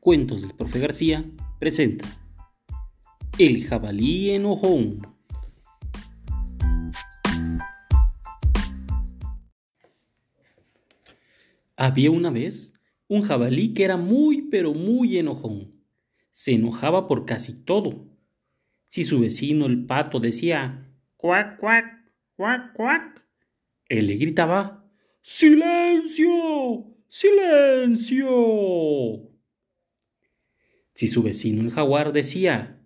Cuentos 0.00 0.40
del 0.40 0.54
Profe 0.54 0.78
García 0.78 1.22
presenta 1.58 2.08
El 3.38 3.66
jabalí 3.66 4.30
enojón. 4.30 5.06
Había 11.76 12.10
una 12.10 12.30
vez 12.30 12.72
un 13.08 13.20
jabalí 13.20 13.74
que 13.74 13.84
era 13.84 13.98
muy 13.98 14.48
pero 14.50 14.72
muy 14.72 15.18
enojón. 15.18 15.70
Se 16.30 16.52
enojaba 16.52 17.06
por 17.06 17.26
casi 17.26 17.62
todo. 17.66 18.06
Si 18.88 19.04
su 19.04 19.20
vecino 19.20 19.66
el 19.66 19.84
pato 19.84 20.18
decía 20.18 20.90
cuac, 21.18 21.60
cuac, 21.60 21.84
cuac, 22.36 22.72
cuac, 22.72 23.22
él 23.90 24.06
le 24.06 24.14
gritaba 24.14 24.82
¡Silencio! 25.20 26.86
¡Silencio! 27.06 28.30
Si 31.00 31.08
su 31.08 31.22
vecino 31.22 31.62
el 31.62 31.70
jaguar 31.70 32.12
decía 32.12 32.78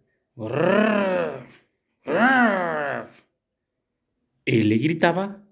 él 4.44 4.68
le 4.68 4.78
gritaba 4.78 5.44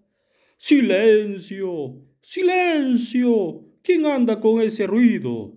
¡Silencio! 0.58 1.96
¡Silencio! 2.20 3.64
¿Quién 3.82 4.06
anda 4.06 4.38
con 4.38 4.62
ese 4.62 4.86
ruido? 4.86 5.54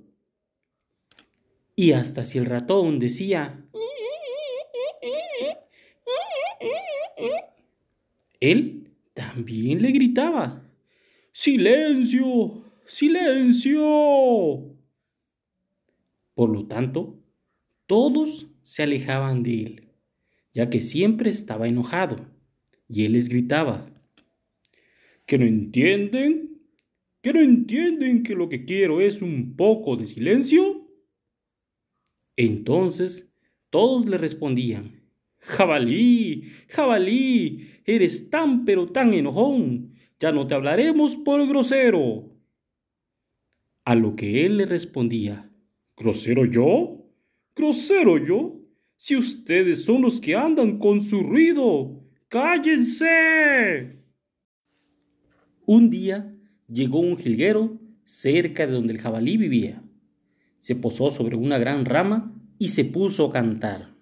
Y 1.76 1.92
hasta 1.92 2.26
si 2.26 2.40
el 2.40 2.48
ratón 2.48 2.98
decía 2.98 3.64
él 8.40 8.90
también 9.14 9.84
le 9.84 9.92
gritaba 9.92 10.68
¡Silencio! 11.32 12.64
¡Silencio! 12.88 14.75
Por 16.36 16.52
lo 16.52 16.68
tanto, 16.68 17.20
todos 17.88 18.48
se 18.62 18.84
alejaban 18.84 19.42
de 19.42 19.64
él, 19.64 19.90
ya 20.54 20.70
que 20.70 20.82
siempre 20.82 21.32
estaba 21.32 21.68
enojado, 21.68 22.18
y 22.88 23.06
él 23.06 23.14
les 23.14 23.30
gritaba, 23.30 23.90
¿que 25.26 25.40
no 25.40 25.46
entienden? 25.46 26.62
¿Que 27.22 27.34
no 27.34 27.42
entienden 27.42 28.22
que 28.22 28.36
lo 28.36 28.50
que 28.50 28.66
quiero 28.66 29.02
es 29.02 29.24
un 29.24 29.56
poco 29.56 29.96
de 29.96 30.06
silencio? 30.06 30.88
Entonces 32.36 33.34
todos 33.72 34.08
le 34.08 34.18
respondían, 34.18 35.06
Jabalí, 35.48 36.52
jabalí, 36.70 37.70
eres 37.86 38.30
tan 38.30 38.66
pero 38.66 38.88
tan 38.88 39.14
enojón, 39.14 39.94
ya 40.20 40.32
no 40.32 40.48
te 40.48 40.56
hablaremos 40.56 41.18
por 41.18 41.48
grosero. 41.48 42.32
A 43.84 43.94
lo 43.94 44.16
que 44.16 44.46
él 44.46 44.58
le 44.58 44.66
respondía, 44.66 45.52
¿Grosero 45.98 46.46
yo? 46.46 47.06
¿Grosero 47.56 48.18
yo? 48.18 48.60
Si 48.98 49.16
ustedes 49.16 49.86
son 49.86 50.02
los 50.02 50.20
que 50.20 50.36
andan 50.36 50.78
con 50.78 51.02
su 51.02 51.22
ruido, 51.22 52.02
cállense. 52.28 54.04
Un 55.66 55.90
día 55.90 56.36
llegó 56.68 57.00
un 57.00 57.18
jilguero 57.18 57.80
cerca 58.04 58.68
de 58.68 58.74
donde 58.74 58.94
el 58.94 59.00
jabalí 59.00 59.38
vivía. 59.38 59.82
Se 60.60 60.76
posó 60.76 61.10
sobre 61.10 61.36
una 61.36 61.58
gran 61.58 61.86
rama 61.86 62.34
y 62.60 62.70
se 62.70 62.86
puso 62.86 63.28
a 63.28 63.32
cantar. 63.32 63.95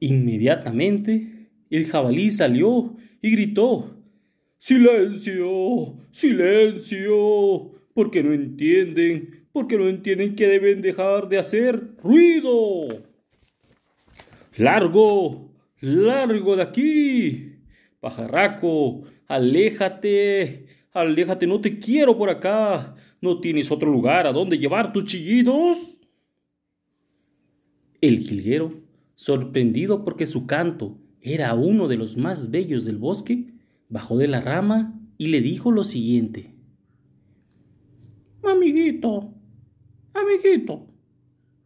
Inmediatamente 0.00 1.50
el 1.70 1.86
jabalí 1.86 2.30
salió 2.30 2.96
y 3.22 3.30
gritó 3.30 3.96
Silencio, 4.58 5.96
silencio, 6.10 7.72
porque 7.94 8.22
no 8.22 8.34
entienden, 8.34 9.46
porque 9.52 9.78
no 9.78 9.88
entienden 9.88 10.34
que 10.34 10.48
deben 10.48 10.82
dejar 10.82 11.30
de 11.30 11.38
hacer 11.38 11.96
ruido. 12.02 12.88
Largo, 14.56 15.50
largo 15.80 16.56
de 16.56 16.62
aquí. 16.62 17.54
Pajarraco, 18.00 19.02
aléjate, 19.28 20.66
aléjate, 20.92 21.46
no 21.46 21.62
te 21.62 21.78
quiero 21.78 22.18
por 22.18 22.28
acá. 22.28 22.96
¿No 23.22 23.40
tienes 23.40 23.70
otro 23.70 23.90
lugar 23.90 24.26
a 24.26 24.32
donde 24.32 24.58
llevar 24.58 24.92
tus 24.92 25.04
chillidos? 25.04 25.96
El 28.02 28.18
jilguero 28.20 28.79
sorprendido 29.20 30.02
porque 30.02 30.26
su 30.26 30.46
canto 30.46 30.96
era 31.20 31.52
uno 31.52 31.88
de 31.88 31.98
los 31.98 32.16
más 32.16 32.50
bellos 32.50 32.86
del 32.86 32.96
bosque, 32.96 33.52
bajó 33.90 34.16
de 34.16 34.26
la 34.26 34.40
rama 34.40 34.98
y 35.18 35.26
le 35.26 35.42
dijo 35.42 35.70
lo 35.70 35.84
siguiente. 35.84 36.54
Amiguito, 38.42 39.34
amiguito, 40.14 40.86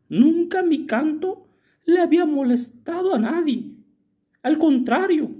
nunca 0.09 0.65
mi 0.65 0.85
canto 0.85 1.47
le 1.85 2.01
había 2.01 2.27
molestado 2.27 3.15
a 3.15 3.21
nadie. 3.21 3.77
Al 4.43 4.59
contrario, 4.59 5.31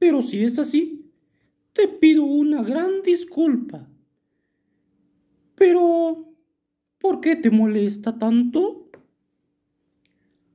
pero 0.00 0.22
si 0.22 0.42
es 0.42 0.58
así, 0.58 1.08
te 1.72 1.86
pido 1.86 2.24
una 2.24 2.64
gran 2.64 3.00
disculpa. 3.04 3.88
Pero, 5.54 6.34
¿por 6.98 7.20
qué 7.20 7.36
te 7.36 7.52
molesta 7.52 8.18
tanto? 8.18 8.81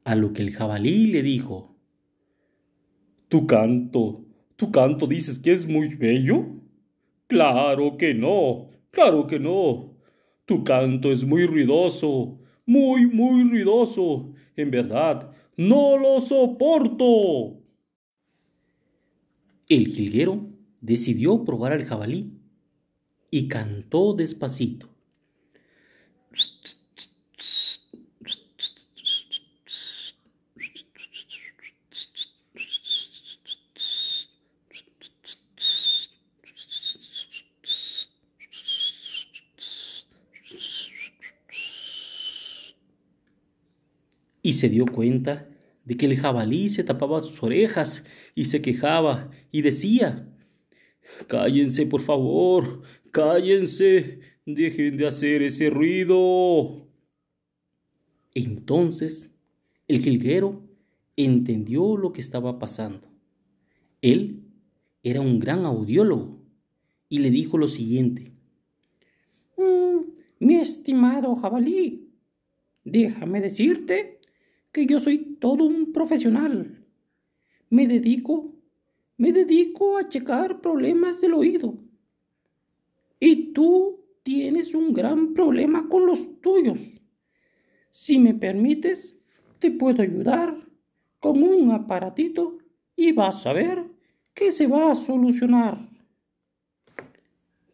A 0.08 0.16
lo 0.16 0.32
que 0.32 0.42
el 0.42 0.52
jabalí 0.52 1.08
le 1.08 1.22
dijo, 1.22 1.76
¿Tu 3.28 3.46
canto, 3.46 4.24
tu 4.56 4.72
canto 4.72 5.06
dices 5.06 5.38
que 5.38 5.52
es 5.52 5.68
muy 5.68 5.96
bello? 5.96 6.46
Claro 7.28 7.98
que 7.98 8.14
no, 8.14 8.70
claro 8.90 9.28
que 9.28 9.38
no. 9.38 9.98
Tu 10.46 10.64
canto 10.64 11.12
es 11.12 11.26
muy 11.26 11.46
ruidoso, 11.46 12.40
muy, 12.66 13.06
muy 13.06 13.50
ruidoso. 13.50 14.32
En 14.56 14.72
verdad, 14.72 15.30
no 15.58 15.98
lo 15.98 16.22
soporto. 16.22 17.60
El 19.68 19.88
jilguero 19.88 20.48
decidió 20.80 21.44
probar 21.44 21.74
al 21.74 21.84
jabalí 21.84 22.32
y 23.30 23.50
cantó 23.50 24.14
despacito. 24.14 24.88
Y 44.48 44.54
se 44.54 44.70
dio 44.70 44.86
cuenta 44.86 45.46
de 45.84 45.98
que 45.98 46.06
el 46.06 46.16
jabalí 46.16 46.70
se 46.70 46.86
tapaba 46.86 47.20
sus 47.20 47.44
orejas 47.44 48.06
y 48.34 48.46
se 48.46 48.62
quejaba 48.62 49.30
y 49.52 49.62
decía, 49.62 50.34
Cállense, 51.28 51.86
por 51.86 52.00
favor, 52.00 52.82
cállense, 53.12 54.22
dejen 54.46 54.96
de 54.96 55.06
hacer 55.06 55.42
ese 55.42 55.70
ruido. 55.70 56.88
Entonces 58.34 59.36
el 59.90 60.00
jilguero 60.00 60.64
entendió 61.18 61.98
lo 61.98 62.14
que 62.14 62.22
estaba 62.22 62.58
pasando. 62.58 63.06
Él 64.02 64.46
era 65.04 65.20
un 65.20 65.40
gran 65.40 65.66
audiólogo 65.66 66.40
y 67.10 67.20
le 67.20 67.32
dijo 67.32 67.58
lo 67.58 67.68
siguiente. 67.68 68.32
Mm, 69.58 70.04
mi 70.40 70.56
estimado 70.56 71.36
jabalí, 71.36 72.14
déjame 72.86 73.42
decirte 73.42 74.17
que 74.78 74.86
yo 74.86 75.00
soy 75.00 75.38
todo 75.40 75.66
un 75.66 75.92
profesional. 75.92 76.86
Me 77.72 77.88
dedico, 77.88 78.54
me 79.18 79.34
dedico 79.34 79.98
a 79.98 80.08
checar 80.08 80.62
problemas 80.62 81.20
del 81.20 81.34
oído. 81.34 81.80
Y 83.20 83.54
tú 83.54 84.06
tienes 84.22 84.76
un 84.76 84.94
gran 84.94 85.34
problema 85.34 85.90
con 85.90 86.06
los 86.06 86.40
tuyos. 86.42 86.80
Si 87.90 88.20
me 88.20 88.36
permites, 88.36 89.18
te 89.58 89.72
puedo 89.72 90.04
ayudar 90.04 90.56
con 91.20 91.42
un 91.42 91.72
aparatito 91.72 92.60
y 92.96 93.14
vas 93.14 93.48
a 93.48 93.54
ver 93.54 93.84
que 94.36 94.52
se 94.52 94.68
va 94.68 94.92
a 94.92 94.96
solucionar. 94.96 95.90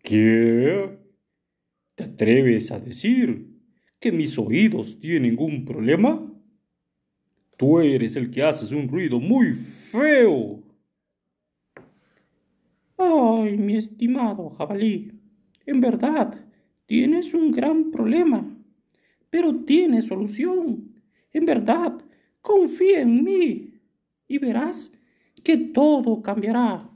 ¿Qué? 0.02 1.00
¿Te 1.96 2.06
atreves 2.06 2.72
a 2.72 2.80
decir 2.80 3.60
que 4.00 4.14
mis 4.14 4.38
oídos 4.38 5.02
tienen 5.02 5.36
un 5.38 5.66
problema? 5.66 6.30
Tú 7.58 7.80
eres 7.80 8.16
el 8.16 8.30
que 8.30 8.44
haces 8.44 8.72
un 8.72 8.88
ruido 8.88 9.20
muy 9.20 9.54
feo. 9.54 10.62
Ay, 12.98 13.58
mi 13.58 13.78
estimado 13.78 14.50
jabalí, 14.52 15.12
en 15.66 15.82
verdad, 15.82 16.40
tienes 16.86 17.34
un 17.34 17.52
gran 17.52 17.92
problema, 17.92 18.46
pero 19.30 19.56
tiene 19.66 20.02
solución. 20.02 20.94
En 21.32 21.46
verdad, 21.46 21.98
confía 22.42 23.02
en 23.02 23.24
mí 23.24 23.74
y 24.28 24.38
verás 24.38 24.94
que 25.44 25.58
todo 25.58 26.22
cambiará. 26.22 26.90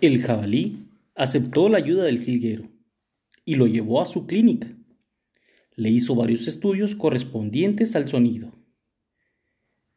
El 0.00 0.22
jabalí 0.22 0.86
aceptó 1.14 1.68
la 1.68 1.78
ayuda 1.78 2.04
del 2.04 2.20
jilguero 2.20 2.68
y 3.44 3.56
lo 3.56 3.66
llevó 3.66 4.00
a 4.00 4.06
su 4.06 4.26
clínica. 4.26 4.68
Le 5.80 5.88
hizo 5.88 6.14
varios 6.14 6.46
estudios 6.46 6.94
correspondientes 6.94 7.96
al 7.96 8.06
sonido. 8.06 8.52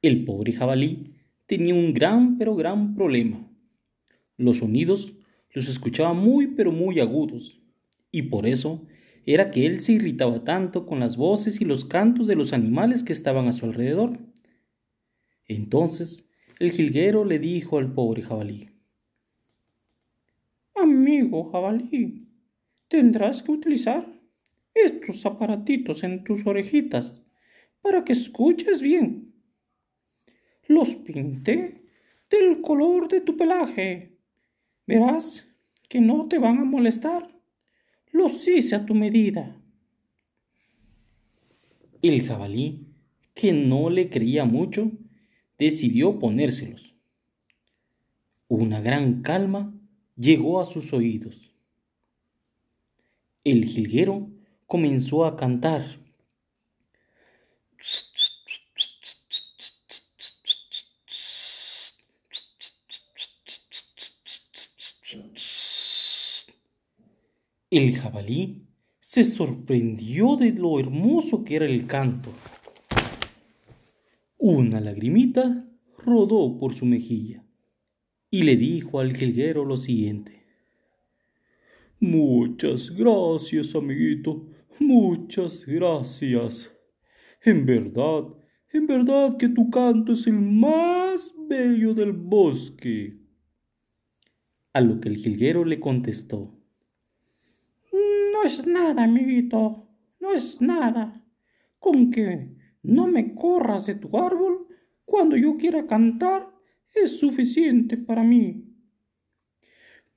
El 0.02 0.24
pobre 0.24 0.54
jabalí 0.54 1.16
tenía 1.46 1.74
un 1.74 1.94
gran 1.94 2.38
pero 2.38 2.56
gran 2.56 2.96
problema. 2.96 3.46
Los 4.38 4.60
sonidos 4.60 5.18
los 5.52 5.68
escuchaba 5.68 6.14
muy 6.14 6.48
pero 6.48 6.72
muy 6.72 7.02
agudos, 7.02 7.62
y 8.12 8.22
por 8.22 8.48
eso 8.48 8.88
era 9.26 9.52
que 9.52 9.66
él 9.66 9.80
se 9.80 9.92
irritaba 9.92 10.46
tanto 10.46 10.86
con 10.86 11.02
las 11.02 11.18
voces 11.18 11.60
y 11.60 11.66
los 11.66 11.84
cantos 11.84 12.28
de 12.28 12.38
los 12.38 12.54
animales 12.54 13.04
que 13.04 13.12
estaban 13.12 13.50
a 13.50 13.54
su 13.54 13.66
alrededor. 13.66 14.20
Entonces 15.50 16.30
el 16.60 16.72
jilguero 16.72 17.26
le 17.26 17.40
dijo 17.40 17.78
al 17.78 17.94
pobre 17.94 18.22
jabalí, 18.22 18.70
Amigo 20.76 21.52
jabalí, 21.52 22.30
tendrás 22.88 23.44
que 23.44 23.52
utilizar 23.52 24.23
estos 24.74 25.26
aparatitos 25.26 26.04
en 26.04 26.24
tus 26.24 26.46
orejitas 26.46 27.26
para 27.82 28.04
que 28.04 28.14
escuches 28.14 28.82
bien. 28.82 29.34
Los 30.68 30.96
pinté 30.96 31.84
del 32.30 32.62
color 32.62 33.08
de 33.08 33.22
tu 33.22 33.38
pelaje. 33.38 34.18
Verás 34.88 35.48
que 35.90 36.02
no 36.02 36.28
te 36.28 36.40
van 36.40 36.58
a 36.60 36.64
molestar. 36.64 37.30
Los 38.12 38.48
hice 38.48 38.76
a 38.76 38.86
tu 38.86 38.96
medida. 38.96 39.60
El 42.02 42.26
jabalí, 42.26 42.88
que 43.34 43.54
no 43.54 43.90
le 43.90 44.10
creía 44.10 44.46
mucho, 44.46 44.92
decidió 45.58 46.20
ponérselos. 46.20 46.96
Una 48.48 48.82
gran 48.82 49.22
calma 49.22 49.74
llegó 50.16 50.60
a 50.60 50.66
sus 50.66 50.94
oídos. 50.94 51.56
El 53.44 53.66
jilguero 53.66 54.30
comenzó 54.68 55.26
a 55.26 55.36
cantar. 55.38 56.00
El 67.70 67.98
jabalí 67.98 68.68
se 69.00 69.26
sorprendió 69.26 70.36
de 70.36 70.52
lo 70.52 70.80
hermoso 70.80 71.44
que 71.44 71.56
era 71.56 71.66
el 71.66 71.88
canto. 71.88 72.32
Una 74.38 74.80
lagrimita 74.80 75.68
rodó 75.98 76.58
por 76.58 76.76
su 76.76 76.86
mejilla 76.86 77.44
y 78.30 78.44
le 78.44 78.58
dijo 78.58 79.00
al 79.00 79.16
jilguero 79.16 79.66
lo 79.66 79.78
siguiente. 79.78 80.44
Muchas 82.00 82.92
gracias, 82.92 83.74
amiguito, 83.74 84.46
muchas 84.80 85.66
gracias. 85.66 86.72
En 87.42 87.66
verdad, 87.66 88.24
en 88.72 88.88
verdad 88.88 89.38
que 89.38 89.50
tu 89.50 89.70
canto 89.70 90.14
es 90.14 90.28
el 90.28 90.40
más 90.40 91.34
bello 91.48 91.94
del 91.94 92.14
bosque. 92.14 93.20
A 94.74 94.82
lo 94.82 95.00
que 95.00 95.10
el 95.10 95.18
jilguero 95.18 95.66
le 95.66 95.80
contestó. 95.80 96.58
No 97.92 98.44
es 98.44 98.66
nada, 98.66 99.04
amiguito, 99.04 99.88
no 100.20 100.34
es 100.34 100.62
nada. 100.62 101.24
Con 101.80 102.10
que 102.10 102.56
no 102.82 103.08
me 103.08 103.36
corras 103.36 103.86
de 103.86 103.96
tu 103.96 104.18
árbol 104.18 104.68
cuando 105.06 105.38
yo 105.38 105.58
quiera 105.58 105.86
cantar 105.86 106.50
es 106.94 107.20
suficiente 107.20 107.98
para 107.98 108.24
mí. 108.24 108.64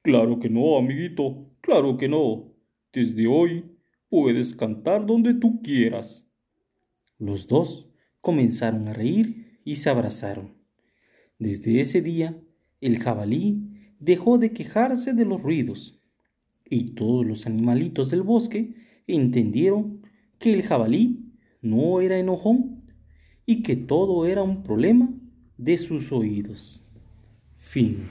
Claro 0.03 0.39
que 0.39 0.49
no, 0.49 0.77
amiguito, 0.77 1.51
claro 1.61 1.97
que 1.97 2.09
no. 2.09 2.53
Desde 2.93 3.27
hoy 3.27 3.76
puedes 4.09 4.55
cantar 4.55 5.07
donde 5.07 5.35
tú 5.35 5.61
quieras. 5.63 6.29
Los 7.19 7.47
dos 7.47 7.91
comenzaron 8.21 8.89
a 8.89 8.93
reír 8.93 9.61
y 9.65 9.77
se 9.77 9.91
abrazaron. 9.91 10.55
Desde 11.39 11.81
ese 11.81 12.03
día, 12.03 12.41
el 12.81 12.99
jabalí 12.99 13.95
dejó 13.99 14.39
de 14.39 14.53
quejarse 14.53 15.13
de 15.13 15.25
los 15.25 15.43
ruidos 15.43 16.01
y 16.69 16.95
todos 16.95 17.25
los 17.25 17.47
animalitos 17.47 18.11
del 18.11 18.23
bosque 18.23 18.75
entendieron 19.07 20.03
que 20.39 20.53
el 20.53 20.63
jabalí 20.63 21.33
no 21.63 22.01
era 22.01 22.19
enojón 22.19 22.83
y 23.45 23.63
que 23.63 23.77
todo 23.77 24.27
era 24.27 24.43
un 24.43 24.63
problema 24.63 25.13
de 25.57 25.79
sus 25.79 26.13
oídos. 26.13 26.85
Fin. 27.57 28.09